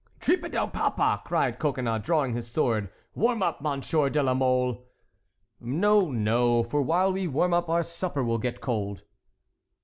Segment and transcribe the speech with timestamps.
[0.19, 4.87] "Trippe del papa!" cried Coconnas, drawing his sword; "warm up, Monsieur de la Mole."
[5.59, 9.03] "No, no; for while we warm up, our supper will get cold."